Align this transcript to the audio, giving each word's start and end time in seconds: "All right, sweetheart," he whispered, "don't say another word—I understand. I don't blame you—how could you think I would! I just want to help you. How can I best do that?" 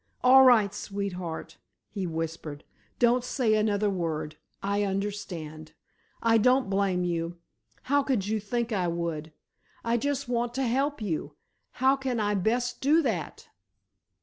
"All 0.23 0.41
right, 0.43 0.73
sweetheart," 0.73 1.57
he 1.87 2.07
whispered, 2.07 2.63
"don't 2.97 3.23
say 3.23 3.53
another 3.53 3.87
word—I 3.91 4.81
understand. 4.81 5.73
I 6.23 6.39
don't 6.39 6.71
blame 6.71 7.03
you—how 7.03 8.01
could 8.01 8.25
you 8.25 8.39
think 8.39 8.71
I 8.71 8.87
would! 8.87 9.31
I 9.85 9.97
just 9.97 10.27
want 10.27 10.55
to 10.55 10.63
help 10.63 11.03
you. 11.03 11.35
How 11.73 11.95
can 11.97 12.19
I 12.19 12.33
best 12.33 12.81
do 12.81 13.03
that?" 13.03 13.47